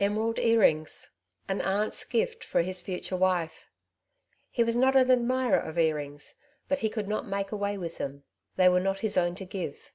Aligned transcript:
Emerald 0.00 0.40
earrings; 0.40 1.10
an 1.48 1.60
aunt's 1.60 2.04
gift 2.04 2.42
for 2.42 2.60
his 2.62 2.80
future 2.80 3.14
wife. 3.16 3.70
He 4.50 4.64
was 4.64 4.74
not 4.74 4.96
an 4.96 5.12
admirer 5.12 5.60
of 5.60 5.78
earrings, 5.78 6.34
but 6.66 6.80
he 6.80 6.88
could 6.90 7.06
not 7.06 7.28
make 7.28 7.52
away 7.52 7.78
with 7.78 7.96
them, 7.98 8.24
they 8.56 8.68
were 8.68 8.80
not 8.80 8.98
his 8.98 9.16
own 9.16 9.36
to 9.36 9.44
give. 9.44 9.92